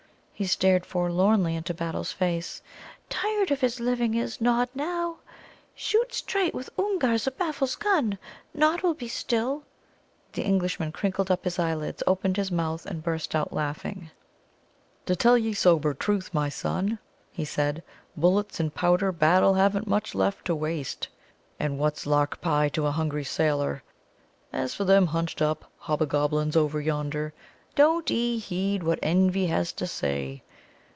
[0.33, 2.63] He stared forlornly into Battle's face.
[3.09, 5.17] "Tired of his living is Nod now.
[5.75, 8.17] Shoot straight with Oomgar Zbaffle's gun.
[8.51, 9.61] Nod will be still."
[10.33, 14.09] The Englishman crinkled up his eyelids, opened his mouth, and burst out laughing.
[15.05, 16.97] "To tell ye sober truth, my son,"
[17.31, 17.83] he said,
[18.17, 21.07] "bullets and powder Battle haven't much left to waste.
[21.59, 23.83] And what's lark pie to a hungry sailor!
[24.51, 27.31] As for them hunched up hobbagoblins over yonder,
[27.73, 30.43] don't 'ee heed what envy has to say.